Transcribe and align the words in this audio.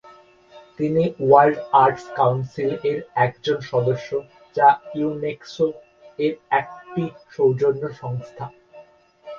তিনি 0.77 1.03
'world 1.19 1.57
arts 1.81 2.05
কাউন্সিল'-এর 2.17 2.97
একজন 3.25 3.57
সদস্য, 3.71 4.09
যা 4.55 4.67
ইউনেস্কো-এর 4.95 6.33
একটি 6.59 7.03
সৌজন্য 7.33 7.83
সংস্থা। 8.01 8.45